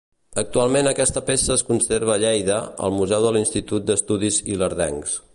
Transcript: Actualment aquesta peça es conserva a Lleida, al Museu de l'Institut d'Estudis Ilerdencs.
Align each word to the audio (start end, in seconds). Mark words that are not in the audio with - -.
Actualment 0.43 0.87
aquesta 0.91 1.21
peça 1.27 1.51
es 1.55 1.63
conserva 1.67 2.15
a 2.15 2.17
Lleida, 2.23 2.57
al 2.87 2.95
Museu 2.99 3.27
de 3.27 3.33
l'Institut 3.37 3.85
d'Estudis 3.91 4.41
Ilerdencs. 4.55 5.19